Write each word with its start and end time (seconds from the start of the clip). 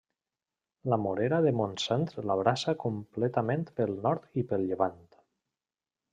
La 0.93 0.97
Morera 1.01 1.37
de 1.47 1.51
Montsant 1.57 2.05
l'abraça 2.31 2.75
completament 2.85 3.67
pel 3.81 3.95
nord 4.09 4.43
i 4.43 4.47
per 4.55 4.61
llevant. 4.65 4.99